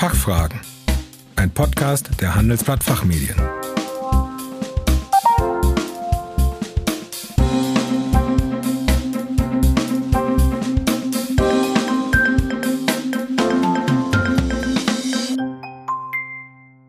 Fachfragen. 0.00 0.58
Ein 1.36 1.50
Podcast 1.50 2.08
der 2.22 2.34
Handelsblatt 2.34 2.82
Fachmedien. 2.82 3.36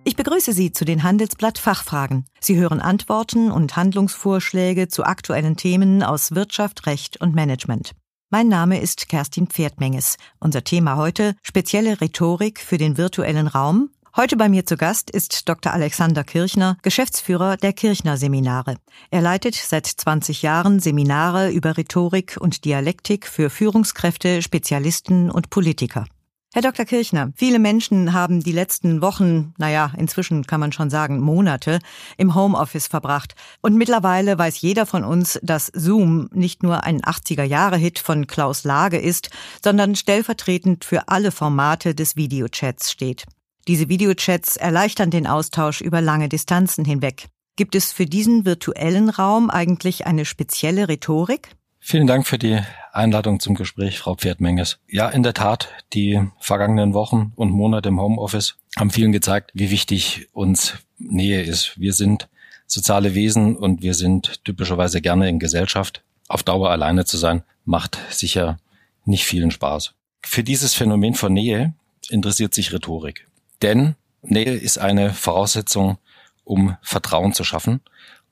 Ich 0.06 0.16
begrüße 0.16 0.54
Sie 0.54 0.72
zu 0.72 0.86
den 0.86 1.04
Handelsblatt 1.04 1.58
Fachfragen. 1.58 2.24
Sie 2.40 2.56
hören 2.56 2.80
Antworten 2.80 3.52
und 3.52 3.76
Handlungsvorschläge 3.76 4.88
zu 4.88 5.04
aktuellen 5.04 5.58
Themen 5.58 6.02
aus 6.02 6.34
Wirtschaft, 6.34 6.86
Recht 6.86 7.20
und 7.20 7.36
Management. 7.36 7.92
Mein 8.34 8.48
Name 8.48 8.80
ist 8.80 9.10
Kerstin 9.10 9.48
Pferdmenges. 9.48 10.16
Unser 10.40 10.64
Thema 10.64 10.96
heute 10.96 11.36
spezielle 11.44 12.00
Rhetorik 12.00 12.62
für 12.62 12.78
den 12.78 12.96
virtuellen 12.96 13.48
Raum. 13.48 13.90
Heute 14.16 14.38
bei 14.38 14.48
mir 14.48 14.66
zu 14.66 14.78
Gast 14.78 15.12
ist 15.12 15.50
Dr. 15.50 15.74
Alexander 15.74 16.24
Kirchner, 16.24 16.78
Geschäftsführer 16.82 17.58
der 17.58 17.74
Kirchner 17.74 18.16
Seminare. 18.16 18.76
Er 19.10 19.20
leitet 19.20 19.56
seit 19.56 19.86
20 19.86 20.44
Jahren 20.44 20.80
Seminare 20.80 21.52
über 21.52 21.76
Rhetorik 21.76 22.38
und 22.40 22.64
Dialektik 22.64 23.28
für 23.28 23.50
Führungskräfte, 23.50 24.42
Spezialisten 24.42 25.30
und 25.30 25.50
Politiker. 25.50 26.06
Herr 26.54 26.62
Dr. 26.62 26.84
Kirchner, 26.84 27.32
viele 27.34 27.60
Menschen 27.60 28.12
haben 28.12 28.44
die 28.44 28.52
letzten 28.52 29.02
Wochen, 29.02 29.54
naja, 29.58 29.94
inzwischen 29.98 30.46
kann 30.46 30.60
man 30.60 30.74
schon 30.74 30.90
sagen 30.90 31.22
Monate, 31.22 31.80
im 32.18 32.36
Homeoffice 32.36 32.88
verbracht. 32.88 33.36
Und 33.62 33.78
mittlerweile 33.78 34.38
weiß 34.38 34.60
jeder 34.60 34.86
von 34.86 35.06
uns, 35.06 35.40
dass 35.44 35.72
Zoom 35.74 36.30
nicht 36.34 36.62
nur 36.62 36.84
ein 36.84 37.00
80er-Jahre-Hit 37.00 38.00
von 38.00 38.28
Klaus 38.28 38.66
Lage 38.66 38.98
ist, 38.98 39.30
sondern 39.64 39.96
stellvertretend 39.96 40.84
für 40.84 41.08
alle 41.08 41.32
Formate 41.32 41.96
des 41.96 42.18
Videochats 42.18 42.92
steht. 42.92 43.24
Diese 43.70 43.88
Videochats 43.88 44.58
erleichtern 44.58 45.10
den 45.10 45.28
Austausch 45.28 45.80
über 45.80 46.02
lange 46.02 46.28
Distanzen 46.28 46.84
hinweg. 46.84 47.30
Gibt 47.56 47.76
es 47.76 47.94
für 47.94 48.06
diesen 48.06 48.44
virtuellen 48.44 49.08
Raum 49.08 49.50
eigentlich 49.50 50.06
eine 50.06 50.26
spezielle 50.26 50.90
Rhetorik? 50.90 51.56
Vielen 51.84 52.06
Dank 52.06 52.28
für 52.28 52.38
die 52.38 52.60
Einladung 52.94 53.40
zum 53.40 53.56
Gespräch, 53.56 53.98
Frau 53.98 54.14
Pferdmenges. 54.14 54.78
Ja, 54.88 55.10
in 55.10 55.24
der 55.24 55.34
Tat, 55.34 55.70
die 55.94 56.22
vergangenen 56.40 56.94
Wochen 56.94 57.34
und 57.36 57.50
Monate 57.50 57.90
im 57.90 58.00
Homeoffice 58.00 58.56
haben 58.78 58.92
vielen 58.92 59.12
gezeigt, 59.12 59.50
wie 59.56 59.72
wichtig 59.72 60.28
uns 60.32 60.76
Nähe 61.00 61.42
ist. 61.42 61.80
Wir 61.80 61.94
sind 61.94 62.30
soziale 62.68 63.16
Wesen 63.16 63.58
und 63.58 63.82
wir 63.82 63.96
sind 63.96 64.46
typischerweise 64.46 65.02
gerne 65.02 65.28
in 65.28 65.40
Gesellschaft. 65.40 66.04
Auf 66.28 66.44
Dauer 66.44 66.70
alleine 66.70 67.04
zu 67.06 67.18
sein, 67.18 67.44
macht 67.66 67.98
sicher 68.12 68.60
nicht 69.04 69.26
vielen 69.26 69.52
Spaß. 69.52 69.94
Für 70.22 70.44
dieses 70.44 70.76
Phänomen 70.76 71.16
von 71.16 71.34
Nähe 71.34 71.74
interessiert 72.10 72.54
sich 72.54 72.72
Rhetorik. 72.72 73.28
Denn 73.64 73.96
Nähe 74.22 74.54
ist 74.54 74.78
eine 74.78 75.14
Voraussetzung, 75.14 75.98
um 76.44 76.78
Vertrauen 76.84 77.34
zu 77.34 77.44
schaffen. 77.44 77.82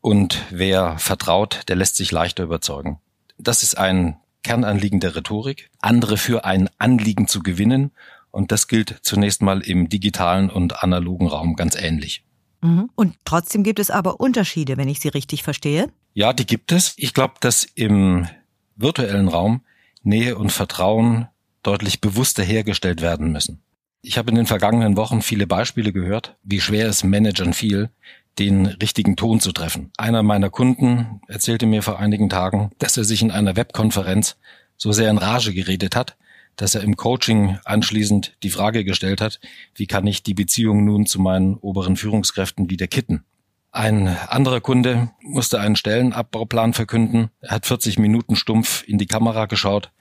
Und 0.02 0.38
wer 0.52 1.00
vertraut, 1.00 1.62
der 1.68 1.76
lässt 1.76 1.96
sich 1.96 2.12
leichter 2.12 2.44
überzeugen. 2.44 3.00
Das 3.40 3.64
ist 3.64 3.78
ein 3.78 4.18
Kernanliegen 4.44 5.00
der 5.00 5.16
Rhetorik. 5.16 5.70
Andere 5.80 6.18
für 6.18 6.46
ein 6.46 6.70
Anliegen 6.78 7.28
zu 7.28 7.42
gewinnen. 7.42 7.92
Und 8.32 8.52
das 8.52 8.68
gilt 8.68 9.00
zunächst 9.02 9.42
mal 9.42 9.62
im 9.62 9.90
digitalen 9.90 10.50
und 10.50 10.84
analogen 10.84 11.28
Raum 11.28 11.56
ganz 11.56 11.76
ähnlich. 11.76 12.24
Mhm. 12.62 12.90
Und 12.96 13.16
trotzdem 13.26 13.64
gibt 13.64 13.80
es 13.80 13.90
aber 13.90 14.20
Unterschiede, 14.20 14.78
wenn 14.78 14.90
ich 14.90 15.00
Sie 15.00 15.10
richtig 15.10 15.44
verstehe. 15.44 15.88
Ja, 16.14 16.34
die 16.34 16.46
gibt 16.46 16.72
es. 16.72 16.94
Ich 16.98 17.14
glaube, 17.14 17.36
dass 17.40 17.64
im 17.64 18.28
virtuellen 18.76 19.28
Raum 19.28 19.62
Nähe 20.04 20.38
und 20.38 20.52
Vertrauen 20.52 21.28
deutlich 21.64 22.02
bewusster 22.02 22.44
hergestellt 22.44 23.02
werden 23.02 23.32
müssen. 23.32 23.62
Ich 24.02 24.18
habe 24.18 24.30
in 24.30 24.36
den 24.36 24.46
vergangenen 24.46 24.96
Wochen 24.96 25.22
viele 25.22 25.46
Beispiele 25.46 25.92
gehört, 25.92 26.38
wie 26.44 26.62
schwer 26.62 26.88
es 26.88 27.04
Managern 27.04 27.54
fiel, 27.54 27.90
den 28.38 28.68
richtigen 28.68 29.16
Ton 29.16 29.40
zu 29.40 29.52
treffen. 29.52 29.92
Einer 29.98 30.24
meiner 30.24 30.50
Kunden 30.50 31.22
erzählte 31.28 31.66
mir 31.66 31.84
vor 31.84 32.00
einigen 32.00 32.30
Tagen, 32.30 32.72
dass 32.78 32.96
er 32.98 33.04
sich 33.04 33.22
in 33.22 33.32
einer 33.32 33.56
Webkonferenz 33.56 34.38
so 34.78 34.92
sehr 34.92 35.10
in 35.10 35.18
Rage 35.18 35.54
geredet 35.54 35.96
hat, 35.96 36.16
dass 36.56 36.76
er 36.76 36.82
im 36.82 36.96
Coaching 36.96 37.58
anschließend 37.66 38.36
die 38.44 38.50
Frage 38.50 38.84
gestellt 38.84 39.22
hat, 39.22 39.40
wie 39.76 39.88
kann 39.88 40.08
ich 40.08 40.24
die 40.24 40.34
Beziehung 40.34 40.86
nun 40.86 41.06
zu 41.06 41.20
meinen 41.20 41.56
oberen 41.56 41.96
Führungskräften 41.96 42.70
wieder 42.70 42.88
kitten? 42.88 43.24
Ein 43.72 44.08
anderer 44.08 44.62
Kunde 44.62 45.12
musste 45.22 45.60
einen 45.60 45.76
Stellenabbauplan 45.76 46.74
verkünden. 46.74 47.30
Er 47.40 47.52
hat 47.52 47.66
40 47.66 48.00
Minuten 48.00 48.36
stumpf 48.36 48.84
in 48.88 48.98
die 48.98 49.06
Kamera 49.06 49.46
geschaut 49.46 49.92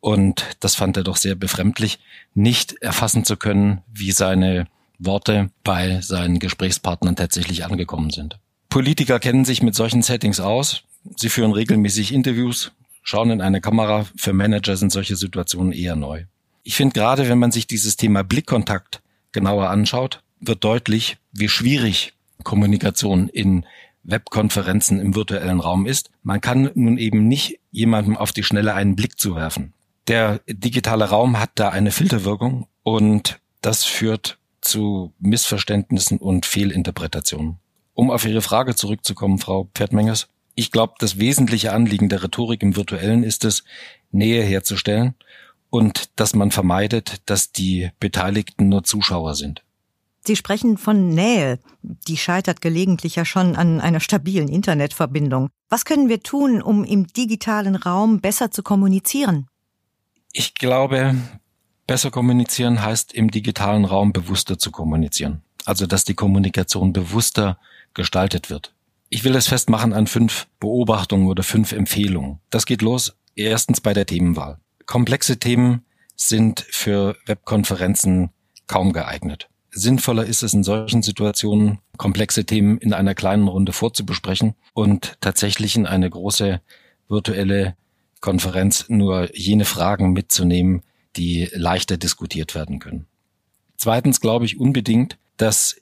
und 0.00 0.46
das 0.60 0.74
fand 0.74 0.96
er 0.96 1.04
doch 1.04 1.16
sehr 1.16 1.34
befremdlich, 1.34 1.98
nicht 2.34 2.80
erfassen 2.80 3.24
zu 3.24 3.36
können, 3.36 3.82
wie 3.92 4.12
seine 4.12 4.66
Worte 4.98 5.50
bei 5.64 6.00
seinen 6.00 6.38
Gesprächspartnern 6.38 7.16
tatsächlich 7.16 7.64
angekommen 7.64 8.10
sind. 8.10 8.38
Politiker 8.68 9.18
kennen 9.18 9.44
sich 9.44 9.62
mit 9.62 9.74
solchen 9.74 10.02
Settings 10.02 10.40
aus. 10.40 10.82
Sie 11.16 11.28
führen 11.28 11.52
regelmäßig 11.52 12.12
Interviews, 12.12 12.72
schauen 13.02 13.30
in 13.30 13.40
eine 13.40 13.60
Kamera. 13.60 14.06
Für 14.16 14.32
Manager 14.32 14.76
sind 14.76 14.92
solche 14.92 15.16
Situationen 15.16 15.72
eher 15.72 15.96
neu. 15.96 16.24
Ich 16.64 16.74
finde 16.74 16.92
gerade, 16.92 17.28
wenn 17.28 17.38
man 17.38 17.52
sich 17.52 17.66
dieses 17.66 17.96
Thema 17.96 18.24
Blickkontakt 18.24 19.00
genauer 19.32 19.70
anschaut, 19.70 20.22
wird 20.40 20.64
deutlich, 20.64 21.16
wie 21.32 21.48
schwierig 21.48 22.12
Kommunikation 22.44 23.28
in 23.28 23.64
Webkonferenzen 24.02 25.00
im 25.00 25.14
virtuellen 25.14 25.60
Raum 25.60 25.86
ist. 25.86 26.10
Man 26.22 26.40
kann 26.40 26.70
nun 26.74 26.98
eben 26.98 27.26
nicht 27.28 27.58
jemandem 27.70 28.16
auf 28.16 28.32
die 28.32 28.42
Schnelle 28.42 28.74
einen 28.74 28.96
Blick 28.96 29.18
zuwerfen. 29.18 29.72
Der 30.08 30.40
digitale 30.46 31.06
Raum 31.06 31.38
hat 31.38 31.50
da 31.56 31.68
eine 31.68 31.90
Filterwirkung 31.90 32.66
und 32.82 33.40
das 33.60 33.84
führt 33.84 34.38
zu 34.68 35.12
Missverständnissen 35.18 36.18
und 36.18 36.46
Fehlinterpretationen. 36.46 37.58
Um 37.94 38.10
auf 38.10 38.24
Ihre 38.24 38.42
Frage 38.42 38.74
zurückzukommen, 38.74 39.38
Frau 39.38 39.68
Pferdmengers, 39.74 40.28
ich 40.54 40.70
glaube, 40.70 40.94
das 40.98 41.18
wesentliche 41.18 41.72
Anliegen 41.72 42.08
der 42.08 42.22
Rhetorik 42.22 42.62
im 42.62 42.76
Virtuellen 42.76 43.22
ist 43.22 43.44
es, 43.44 43.64
Nähe 44.10 44.42
herzustellen 44.42 45.14
und 45.70 46.10
dass 46.16 46.34
man 46.34 46.50
vermeidet, 46.50 47.22
dass 47.26 47.52
die 47.52 47.90
Beteiligten 48.00 48.68
nur 48.68 48.84
Zuschauer 48.84 49.34
sind. 49.34 49.62
Sie 50.24 50.36
sprechen 50.36 50.76
von 50.76 51.08
Nähe. 51.08 51.58
Die 51.82 52.16
scheitert 52.16 52.60
gelegentlich 52.60 53.16
ja 53.16 53.24
schon 53.24 53.56
an 53.56 53.80
einer 53.80 54.00
stabilen 54.00 54.48
Internetverbindung. 54.48 55.48
Was 55.68 55.84
können 55.84 56.08
wir 56.08 56.22
tun, 56.22 56.60
um 56.60 56.84
im 56.84 57.06
digitalen 57.06 57.76
Raum 57.76 58.20
besser 58.20 58.50
zu 58.50 58.62
kommunizieren? 58.62 59.46
Ich 60.32 60.54
glaube, 60.54 61.14
Besser 61.88 62.10
kommunizieren 62.10 62.82
heißt 62.82 63.14
im 63.14 63.30
digitalen 63.30 63.86
Raum 63.86 64.12
bewusster 64.12 64.58
zu 64.58 64.70
kommunizieren. 64.70 65.40
Also 65.64 65.86
dass 65.86 66.04
die 66.04 66.14
Kommunikation 66.14 66.92
bewusster 66.92 67.58
gestaltet 67.94 68.50
wird. 68.50 68.74
Ich 69.08 69.24
will 69.24 69.34
es 69.34 69.48
festmachen 69.48 69.94
an 69.94 70.06
fünf 70.06 70.48
Beobachtungen 70.60 71.28
oder 71.28 71.42
fünf 71.42 71.72
Empfehlungen. 71.72 72.40
Das 72.50 72.66
geht 72.66 72.82
los 72.82 73.16
erstens 73.36 73.80
bei 73.80 73.94
der 73.94 74.04
Themenwahl. 74.04 74.58
Komplexe 74.84 75.38
Themen 75.38 75.82
sind 76.14 76.60
für 76.60 77.16
Webkonferenzen 77.24 78.30
kaum 78.66 78.92
geeignet. 78.92 79.48
Sinnvoller 79.70 80.26
ist 80.26 80.42
es 80.42 80.52
in 80.52 80.64
solchen 80.64 81.00
Situationen, 81.02 81.78
komplexe 81.96 82.44
Themen 82.44 82.76
in 82.76 82.92
einer 82.92 83.14
kleinen 83.14 83.48
Runde 83.48 83.72
vorzubesprechen 83.72 84.54
und 84.74 85.16
tatsächlich 85.22 85.74
in 85.74 85.86
eine 85.86 86.10
große 86.10 86.60
virtuelle 87.08 87.76
Konferenz 88.20 88.90
nur 88.90 89.34
jene 89.34 89.64
Fragen 89.64 90.12
mitzunehmen, 90.12 90.82
die 91.18 91.48
leichter 91.52 91.96
diskutiert 91.96 92.54
werden 92.54 92.78
können. 92.78 93.06
Zweitens 93.76 94.20
glaube 94.20 94.44
ich 94.44 94.58
unbedingt, 94.58 95.18
dass 95.36 95.76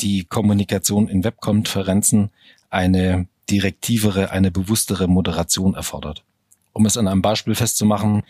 die 0.00 0.24
Kommunikation 0.24 1.08
in 1.08 1.24
Webkonferenzen 1.24 2.30
eine 2.70 3.26
direktivere, 3.50 4.30
eine 4.30 4.50
bewusstere 4.50 5.08
Moderation 5.08 5.74
erfordert. 5.74 6.24
Um 6.72 6.86
es 6.86 6.96
an 6.96 7.06
einem 7.06 7.22
Beispiel 7.22 7.54
festzumachen, 7.54 8.22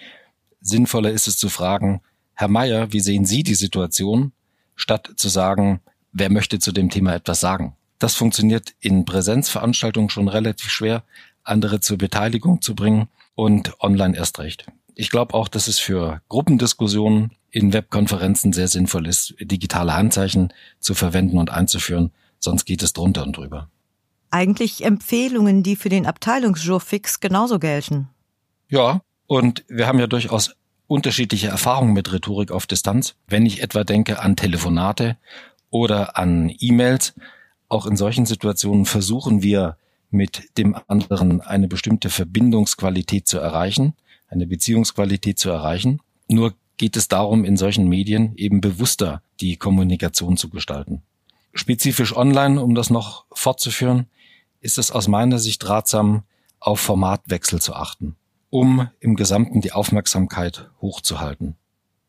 sinnvoller 0.60 1.10
ist 1.10 1.28
es 1.28 1.36
zu 1.36 1.48
fragen, 1.48 2.00
Herr 2.34 2.48
Mayer, 2.48 2.92
wie 2.92 3.00
sehen 3.00 3.24
Sie 3.24 3.42
die 3.42 3.54
Situation, 3.54 4.32
statt 4.74 5.12
zu 5.16 5.28
sagen, 5.28 5.80
wer 6.12 6.30
möchte 6.30 6.58
zu 6.58 6.72
dem 6.72 6.90
Thema 6.90 7.14
etwas 7.14 7.40
sagen. 7.40 7.76
Das 7.98 8.14
funktioniert 8.14 8.74
in 8.80 9.04
Präsenzveranstaltungen 9.04 10.10
schon 10.10 10.28
relativ 10.28 10.70
schwer, 10.70 11.04
andere 11.44 11.80
zur 11.80 11.96
Beteiligung 11.96 12.60
zu 12.60 12.74
bringen 12.74 13.08
und 13.34 13.80
online 13.80 14.16
erst 14.16 14.40
recht. 14.40 14.66
Ich 14.94 15.10
glaube 15.10 15.34
auch, 15.34 15.48
dass 15.48 15.68
es 15.68 15.78
für 15.78 16.20
Gruppendiskussionen 16.28 17.32
in 17.50 17.72
Webkonferenzen 17.72 18.52
sehr 18.52 18.68
sinnvoll 18.68 19.06
ist, 19.06 19.34
digitale 19.40 19.94
Handzeichen 19.94 20.52
zu 20.80 20.94
verwenden 20.94 21.38
und 21.38 21.50
einzuführen, 21.50 22.12
sonst 22.38 22.64
geht 22.64 22.82
es 22.82 22.92
drunter 22.92 23.24
und 23.24 23.36
drüber. 23.36 23.68
Eigentlich 24.30 24.84
Empfehlungen, 24.84 25.62
die 25.62 25.76
für 25.76 25.88
den 25.88 26.06
Abteilungsjourfix 26.06 27.20
genauso 27.20 27.58
gelten. 27.58 28.08
Ja, 28.68 29.02
und 29.26 29.64
wir 29.68 29.86
haben 29.86 29.98
ja 29.98 30.06
durchaus 30.06 30.54
unterschiedliche 30.86 31.48
Erfahrungen 31.48 31.92
mit 31.92 32.12
Rhetorik 32.12 32.50
auf 32.50 32.66
Distanz. 32.66 33.14
Wenn 33.26 33.46
ich 33.46 33.62
etwa 33.62 33.84
denke 33.84 34.20
an 34.20 34.36
Telefonate 34.36 35.16
oder 35.70 36.18
an 36.18 36.52
E-Mails, 36.58 37.14
auch 37.68 37.86
in 37.86 37.96
solchen 37.96 38.26
Situationen 38.26 38.84
versuchen 38.84 39.42
wir 39.42 39.76
mit 40.10 40.56
dem 40.58 40.76
anderen 40.86 41.40
eine 41.40 41.68
bestimmte 41.68 42.10
Verbindungsqualität 42.10 43.26
zu 43.26 43.38
erreichen 43.38 43.94
eine 44.34 44.46
Beziehungsqualität 44.46 45.38
zu 45.38 45.50
erreichen. 45.50 46.00
Nur 46.28 46.54
geht 46.76 46.96
es 46.96 47.08
darum, 47.08 47.44
in 47.44 47.56
solchen 47.56 47.88
Medien 47.88 48.34
eben 48.36 48.60
bewusster 48.60 49.22
die 49.40 49.56
Kommunikation 49.56 50.36
zu 50.36 50.50
gestalten. 50.50 51.02
Spezifisch 51.52 52.16
online, 52.16 52.60
um 52.60 52.74
das 52.74 52.90
noch 52.90 53.26
fortzuführen, 53.32 54.06
ist 54.60 54.78
es 54.78 54.90
aus 54.90 55.08
meiner 55.08 55.38
Sicht 55.38 55.68
ratsam, 55.68 56.24
auf 56.58 56.80
Formatwechsel 56.80 57.60
zu 57.60 57.74
achten, 57.74 58.16
um 58.50 58.88
im 59.00 59.16
Gesamten 59.16 59.60
die 59.60 59.72
Aufmerksamkeit 59.72 60.70
hochzuhalten. 60.80 61.56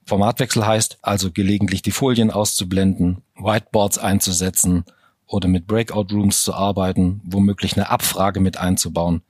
Formatwechsel 0.05 0.65
heißt 0.65 0.99
also 1.01 1.31
gelegentlich 1.31 1.81
die 1.81 1.91
Folien 1.91 2.31
auszublenden, 2.31 3.21
Whiteboards 3.35 3.97
einzusetzen 3.97 4.85
oder 5.27 5.47
mit 5.47 5.67
Breakout 5.67 6.13
Rooms 6.13 6.43
zu 6.43 6.53
arbeiten, 6.53 7.21
womöglich 7.25 7.75
eine 7.75 7.89
Abfrage 7.89 8.39
mit 8.39 8.57
einzubauen. 8.57 9.23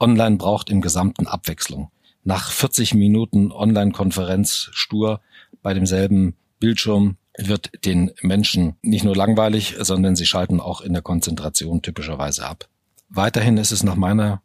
Online 0.00 0.36
braucht 0.36 0.70
im 0.70 0.80
Gesamten 0.80 1.26
Abwechslung. 1.26 1.90
Nach 2.24 2.50
40 2.50 2.94
Minuten 2.94 3.50
Online-Konferenz 3.50 4.68
stur 4.72 5.20
bei 5.62 5.74
demselben 5.74 6.36
Bildschirm 6.60 7.16
wird 7.36 7.70
den 7.84 8.12
Menschen 8.20 8.76
nicht 8.82 9.04
nur 9.04 9.16
langweilig, 9.16 9.76
sondern 9.80 10.14
sie 10.16 10.26
schalten 10.26 10.60
auch 10.60 10.80
in 10.80 10.92
der 10.92 11.02
Konzentration 11.02 11.82
typischerweise 11.82 12.46
ab. 12.46 12.68
Weiterhin 13.08 13.56
ist 13.56 13.72
es 13.72 13.82
nach 13.82 13.96
meiner 13.96 14.42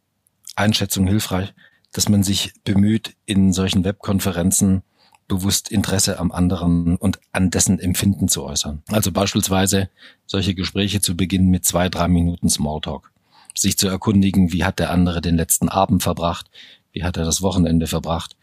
Einschätzung 0.56 1.06
hilfreich, 1.06 1.54
dass 1.92 2.10
man 2.10 2.24
sich 2.24 2.54
bemüht, 2.64 3.16
in 3.26 3.54
solchen 3.54 3.84
Webkonferenzen 3.84 4.84
bewusst 5.28 5.70
Interesse 5.70 6.20
am 6.20 6.32
anderen 6.32 6.96
und 6.96 7.20
an 7.32 7.52
dessen 7.52 7.80
Empfinden 7.80 8.28
zu 8.28 8.44
äußern. 8.44 8.82
Also 8.88 9.12
beispielsweise 9.12 9.90
solche 10.26 10.56
Gespräche 10.56 11.02
zu 11.02 11.16
beginnen 11.16 11.50
mit 11.50 11.66
zwei, 11.66 11.90
drei 11.90 12.08
Minuten 12.08 12.50
Smalltalk. 12.50 13.12
Sich 13.54 13.78
zu 13.78 13.88
erkundigen, 13.88 14.54
wie 14.54 14.64
hat 14.64 14.80
der 14.80 14.92
andere 14.92 15.20
den 15.20 15.36
letzten 15.36 15.68
Abend 15.68 16.04
verbracht, 16.04 16.50
wie 16.98 17.04
hat 17.04 17.18
er 17.18 17.26
das 17.26 17.44
Wochenende 17.44 17.86
verbracht. 17.86 18.36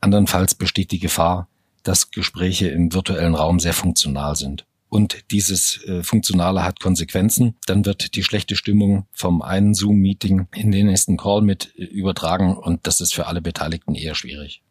Andernfalls 0.00 0.54
besteht 0.54 0.90
die 0.92 0.98
Gefahr, 0.98 1.48
dass 1.82 2.10
Gespräche 2.10 2.68
im 2.68 2.92
virtuellen 2.92 3.34
Raum 3.34 3.58
sehr 3.60 3.72
funktional 3.72 4.36
sind. 4.36 4.66
Und 4.90 5.30
dieses 5.30 5.82
äh, 5.84 6.02
Funktionale 6.02 6.62
hat 6.62 6.80
Konsequenzen. 6.80 7.56
Dann 7.66 7.84
wird 7.84 8.14
die 8.14 8.22
schlechte 8.22 8.56
Stimmung 8.56 9.06
vom 9.12 9.40
einen 9.40 9.74
Zoom-Meeting 9.74 10.46
in 10.54 10.70
den 10.70 10.86
nächsten 10.86 11.16
Call 11.16 11.40
mit 11.40 11.72
äh, 11.76 11.84
übertragen 11.84 12.56
und 12.56 12.86
das 12.86 13.00
ist 13.00 13.14
für 13.14 13.26
alle 13.26 13.40
Beteiligten 13.40 13.94
eher 13.94 14.14
schwierig. 14.14 14.62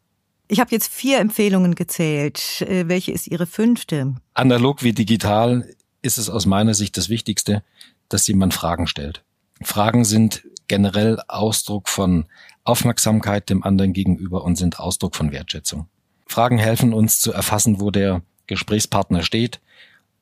Ich 0.46 0.60
habe 0.60 0.70
jetzt 0.70 0.92
vier 0.92 1.18
Empfehlungen 1.18 1.74
gezählt. 1.74 2.62
Äh, 2.62 2.88
welche 2.88 3.10
ist 3.10 3.26
Ihre 3.26 3.46
fünfte? 3.46 4.14
Analog 4.32 4.84
wie 4.84 4.92
digital 4.92 5.68
ist 6.02 6.18
es 6.18 6.30
aus 6.30 6.46
meiner 6.46 6.74
Sicht 6.74 6.96
das 6.96 7.08
Wichtigste, 7.08 7.64
dass 8.08 8.28
jemand 8.28 8.54
Fragen 8.54 8.86
stellt. 8.86 9.24
Fragen 9.60 10.04
sind 10.04 10.44
generell 10.68 11.20
Ausdruck 11.28 11.88
von 11.88 12.26
Aufmerksamkeit 12.64 13.50
dem 13.50 13.62
anderen 13.62 13.92
gegenüber 13.92 14.42
und 14.42 14.56
sind 14.56 14.80
Ausdruck 14.80 15.14
von 15.14 15.32
Wertschätzung. 15.32 15.86
Fragen 16.26 16.58
helfen 16.58 16.92
uns 16.92 17.20
zu 17.20 17.32
erfassen, 17.32 17.80
wo 17.80 17.90
der 17.90 18.22
Gesprächspartner 18.46 19.22
steht. 19.22 19.60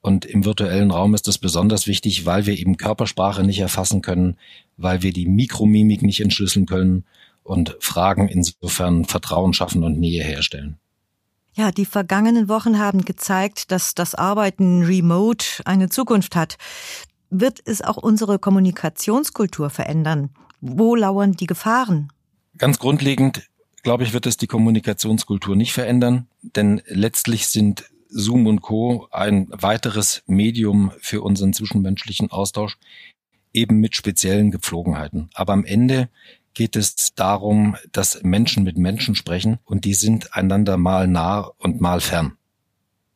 Und 0.01 0.25
im 0.25 0.45
virtuellen 0.45 0.91
Raum 0.91 1.15
ist 1.15 1.29
das 1.29 1.39
besonders 1.39 1.87
wichtig, 1.87 2.27
weil 2.27 2.45
wir 2.47 2.59
eben 2.59 2.77
Körpersprache 2.77 3.45
nicht 3.45 3.61
erfassen 3.61 4.03
können, 4.03 4.37
weil 4.77 5.03
wir 5.03 5.13
die 5.13 5.27
Mikromimik 5.27 6.03
nicht 6.03 6.21
entschlüsseln 6.21 6.67
können 6.67 7.05
und 7.45 7.77
Fragen 7.79 8.29
insofern 8.29 9.05
Vertrauen 9.05 9.53
schaffen 9.53 9.85
und 9.85 9.99
Nähe 9.99 10.25
herstellen. 10.25 10.79
Ja, 11.55 11.71
die 11.71 11.85
vergangenen 11.85 12.49
Wochen 12.49 12.79
haben 12.79 13.05
gezeigt, 13.05 13.71
dass 13.71 13.95
das 13.95 14.15
Arbeiten 14.15 14.83
remote 14.83 15.47
eine 15.65 15.89
Zukunft 15.89 16.35
hat. 16.35 16.57
Wird 17.31 17.61
es 17.65 17.83
auch 17.83 17.97
unsere 17.97 18.39
Kommunikationskultur 18.39 19.71
verändern? 19.71 20.31
Wo 20.61 20.97
lauern 20.97 21.33
die 21.33 21.47
Gefahren? 21.47 22.09
Ganz 22.63 22.79
grundlegend, 22.79 23.51
glaube 23.83 24.05
ich, 24.05 24.13
wird 24.13 24.25
es 24.25 24.37
die 24.37 24.47
Kommunikationskultur 24.47 25.57
nicht 25.57 25.73
verändern, 25.73 26.29
denn 26.43 26.81
letztlich 26.87 27.49
sind 27.49 27.91
Zoom 28.09 28.47
und 28.47 28.61
Co. 28.61 29.09
ein 29.11 29.49
weiteres 29.51 30.23
Medium 30.29 30.93
für 31.01 31.23
unseren 31.23 31.53
zwischenmenschlichen 31.53 32.31
Austausch, 32.31 32.79
eben 33.53 33.81
mit 33.81 33.97
speziellen 33.97 34.53
Gepflogenheiten. 34.53 35.29
Aber 35.35 35.55
am 35.55 35.65
Ende 35.65 36.09
geht 36.55 36.77
es 36.77 37.17
darum, 37.17 37.75
dass 37.91 38.23
Menschen 38.23 38.63
mit 38.63 38.79
Menschen 38.79 39.17
sprechen 39.17 39.59
und 39.65 39.85
die 39.85 39.95
sind 39.95 40.37
einander 40.37 40.77
mal 40.77 41.09
nah 41.09 41.51
und 41.59 41.81
mal 41.81 42.01
fern. 42.01 42.37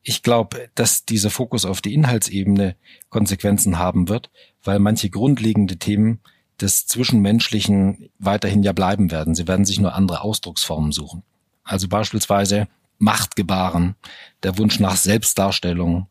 Ich 0.02 0.24
glaube, 0.24 0.70
dass 0.74 1.04
dieser 1.04 1.30
Fokus 1.30 1.64
auf 1.64 1.80
die 1.80 1.94
Inhaltsebene 1.94 2.74
Konsequenzen 3.10 3.78
haben 3.78 4.08
wird, 4.08 4.28
weil 4.64 4.80
manche 4.80 5.08
grundlegende 5.08 5.76
Themen 5.76 6.18
des 6.60 6.86
Zwischenmenschlichen 6.86 8.10
weiterhin 8.18 8.62
ja 8.62 8.72
bleiben 8.72 9.10
werden. 9.10 9.34
Sie 9.34 9.46
werden 9.46 9.64
sich 9.64 9.78
nur 9.78 9.94
andere 9.94 10.22
Ausdrucksformen 10.22 10.92
suchen. 10.92 11.22
Also 11.64 11.88
beispielsweise 11.88 12.68
Machtgebaren, 12.98 13.94
der 14.42 14.56
Wunsch 14.58 14.80
nach 14.80 14.96
Selbstdarstellung 14.96 16.06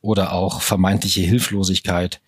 oder 0.00 0.32
auch 0.32 0.60
vermeintliche 0.62 1.20
Hilflosigkeit, 1.20 2.20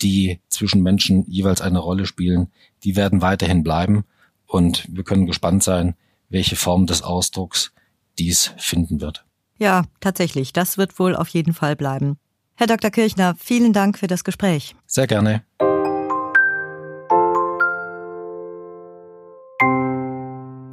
die 0.00 0.40
zwischen 0.48 0.82
Menschen 0.82 1.24
jeweils 1.28 1.60
eine 1.60 1.78
Rolle 1.78 2.06
spielen, 2.06 2.50
die 2.82 2.96
werden 2.96 3.22
weiterhin 3.22 3.62
bleiben 3.62 4.04
und 4.46 4.84
wir 4.88 5.04
können 5.04 5.26
gespannt 5.26 5.62
sein, 5.62 5.94
welche 6.28 6.56
Form 6.56 6.86
des 6.86 7.02
Ausdrucks 7.02 7.72
dies 8.18 8.52
finden 8.58 9.00
wird. 9.00 9.24
Ja, 9.58 9.84
tatsächlich, 10.00 10.52
das 10.52 10.76
wird 10.76 10.98
wohl 10.98 11.14
auf 11.14 11.28
jeden 11.28 11.54
Fall 11.54 11.76
bleiben. 11.76 12.18
Herr 12.54 12.66
Dr. 12.66 12.90
Kirchner, 12.90 13.34
vielen 13.38 13.72
Dank 13.72 13.98
für 13.98 14.08
das 14.08 14.24
Gespräch. 14.24 14.74
Sehr 14.86 15.06
gerne. 15.06 15.42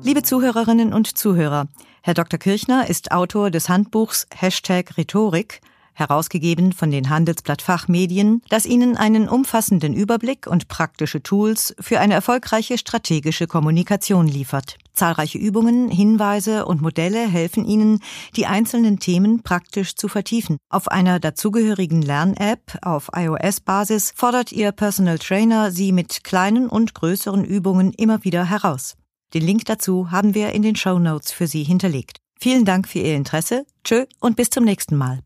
Liebe 0.09 0.23
Zuhörerinnen 0.23 0.91
und 0.91 1.19
Zuhörer, 1.19 1.67
Herr 2.01 2.15
Dr. 2.15 2.39
Kirchner 2.39 2.89
ist 2.89 3.11
Autor 3.11 3.51
des 3.51 3.69
Handbuchs 3.69 4.25
Hashtag 4.33 4.97
Rhetorik, 4.97 5.61
herausgegeben 5.94 6.73
von 6.73 6.89
den 6.89 7.11
Handelsblatt 7.11 7.61
Fachmedien, 7.61 8.41
das 8.50 8.65
Ihnen 8.65 8.97
einen 8.97 9.29
umfassenden 9.29 9.94
Überblick 9.94 10.47
und 10.47 10.67
praktische 10.67 11.21
Tools 11.21 11.75
für 11.79 12.00
eine 12.00 12.15
erfolgreiche 12.15 12.79
strategische 12.79 13.45
Kommunikation 13.45 14.27
liefert. 14.27 14.79
Zahlreiche 14.94 15.38
Übungen, 15.38 15.91
Hinweise 15.91 16.65
und 16.65 16.81
Modelle 16.81 17.27
helfen 17.27 17.63
Ihnen, 17.63 18.00
die 18.35 18.47
einzelnen 18.47 18.97
Themen 18.97 19.44
praktisch 19.44 19.94
zu 19.94 20.07
vertiefen. 20.07 20.57
Auf 20.69 20.88
einer 20.88 21.19
dazugehörigen 21.19 22.01
Lern-App 22.01 22.79
auf 22.81 23.11
iOS-Basis 23.15 24.13
fordert 24.15 24.51
Ihr 24.51 24.71
Personal 24.71 25.19
Trainer 25.19 25.69
Sie 25.69 25.91
mit 25.91 26.23
kleinen 26.23 26.67
und 26.67 26.95
größeren 26.95 27.45
Übungen 27.45 27.94
immer 27.94 28.23
wieder 28.23 28.45
heraus. 28.45 28.95
Den 29.33 29.43
Link 29.43 29.65
dazu 29.65 30.11
haben 30.11 30.33
wir 30.33 30.53
in 30.53 30.63
den 30.63 30.75
Show 30.75 30.97
Notes 30.97 31.31
für 31.31 31.47
Sie 31.47 31.63
hinterlegt. 31.63 32.17
Vielen 32.39 32.65
Dank 32.65 32.87
für 32.87 32.99
Ihr 32.99 33.15
Interesse. 33.15 33.65
Tschö 33.83 34.05
und 34.19 34.35
bis 34.35 34.49
zum 34.49 34.63
nächsten 34.63 34.95
Mal. 34.95 35.19